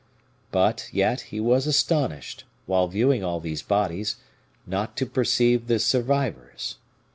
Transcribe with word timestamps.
But 0.51 0.89
yet, 0.91 1.21
he 1.29 1.39
was 1.39 1.67
astonished, 1.67 2.43
while 2.65 2.87
viewing 2.87 3.23
all 3.23 3.39
these 3.39 3.61
bodies, 3.61 4.15
not 4.65 4.97
to 4.97 5.05
perceive 5.05 5.67
the 5.67 5.77
survivors. 5.77 6.77